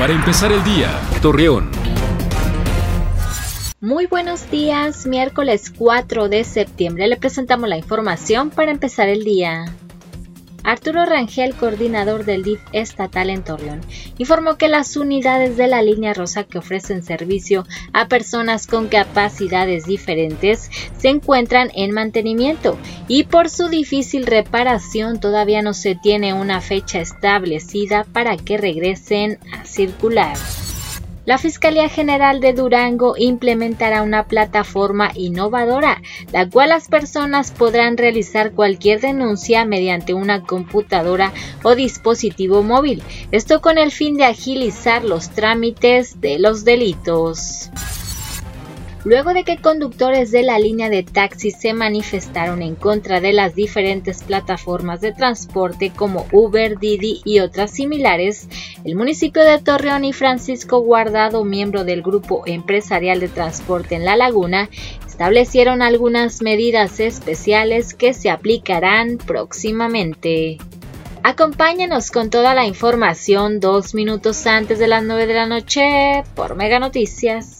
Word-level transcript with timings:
Para 0.00 0.14
empezar 0.14 0.50
el 0.50 0.64
día, 0.64 0.98
Torreón. 1.20 1.70
Muy 3.82 4.06
buenos 4.06 4.50
días, 4.50 5.06
miércoles 5.06 5.70
4 5.76 6.30
de 6.30 6.42
septiembre 6.44 7.06
le 7.06 7.18
presentamos 7.18 7.68
la 7.68 7.76
información 7.76 8.48
para 8.48 8.70
empezar 8.70 9.10
el 9.10 9.24
día. 9.24 9.66
Arturo 10.64 11.04
Rangel, 11.06 11.54
coordinador 11.54 12.24
del 12.24 12.42
DIF 12.42 12.60
estatal 12.72 13.30
en 13.30 13.42
Torreón, 13.42 13.80
informó 14.18 14.56
que 14.56 14.68
las 14.68 14.96
unidades 14.96 15.56
de 15.56 15.66
la 15.66 15.82
línea 15.82 16.14
rosa 16.14 16.44
que 16.44 16.58
ofrecen 16.58 17.02
servicio 17.02 17.66
a 17.92 18.08
personas 18.08 18.66
con 18.66 18.88
capacidades 18.88 19.84
diferentes 19.84 20.70
se 20.98 21.08
encuentran 21.08 21.70
en 21.74 21.92
mantenimiento 21.92 22.78
y 23.08 23.24
por 23.24 23.48
su 23.48 23.68
difícil 23.68 24.26
reparación 24.26 25.20
todavía 25.20 25.62
no 25.62 25.74
se 25.74 25.94
tiene 25.94 26.34
una 26.34 26.60
fecha 26.60 27.00
establecida 27.00 28.04
para 28.12 28.36
que 28.36 28.56
regresen 28.56 29.38
a 29.52 29.64
circular. 29.64 30.36
La 31.26 31.38
Fiscalía 31.38 31.88
General 31.88 32.40
de 32.40 32.54
Durango 32.54 33.14
implementará 33.16 34.02
una 34.02 34.24
plataforma 34.26 35.10
innovadora, 35.14 36.00
la 36.32 36.48
cual 36.48 36.70
las 36.70 36.88
personas 36.88 37.50
podrán 37.50 37.96
realizar 37.96 38.52
cualquier 38.52 39.00
denuncia 39.00 39.64
mediante 39.64 40.14
una 40.14 40.42
computadora 40.42 41.32
o 41.62 41.74
dispositivo 41.74 42.62
móvil, 42.62 43.02
esto 43.32 43.60
con 43.60 43.76
el 43.76 43.90
fin 43.90 44.16
de 44.16 44.24
agilizar 44.24 45.04
los 45.04 45.30
trámites 45.30 46.20
de 46.20 46.38
los 46.38 46.64
delitos 46.64 47.70
luego 49.04 49.32
de 49.32 49.44
que 49.44 49.56
conductores 49.56 50.30
de 50.30 50.42
la 50.42 50.58
línea 50.58 50.88
de 50.90 51.02
taxis 51.02 51.56
se 51.58 51.72
manifestaron 51.72 52.62
en 52.62 52.74
contra 52.74 53.20
de 53.20 53.32
las 53.32 53.54
diferentes 53.54 54.22
plataformas 54.22 55.00
de 55.00 55.12
transporte 55.12 55.90
como 55.94 56.26
Uber, 56.32 56.78
Didi 56.78 57.22
y 57.24 57.40
otras 57.40 57.70
similares, 57.70 58.48
el 58.84 58.96
municipio 58.96 59.42
de 59.44 59.58
Torreón 59.58 60.04
y 60.04 60.12
Francisco 60.12 60.80
Guardado, 60.80 61.44
miembro 61.44 61.84
del 61.84 62.02
grupo 62.02 62.42
empresarial 62.46 63.20
de 63.20 63.28
transporte 63.28 63.94
en 63.94 64.04
La 64.04 64.16
Laguna, 64.16 64.68
establecieron 65.06 65.82
algunas 65.82 66.40
medidas 66.40 66.98
especiales 67.00 67.94
que 67.94 68.14
se 68.14 68.30
aplicarán 68.30 69.18
próximamente. 69.18 70.58
Acompáñenos 71.22 72.10
con 72.10 72.30
toda 72.30 72.54
la 72.54 72.64
información 72.64 73.60
dos 73.60 73.94
minutos 73.94 74.46
antes 74.46 74.78
de 74.78 74.88
las 74.88 75.04
9 75.04 75.26
de 75.26 75.34
la 75.34 75.46
noche 75.46 76.24
por 76.34 76.56
Mega 76.56 76.78
Noticias. 76.78 77.59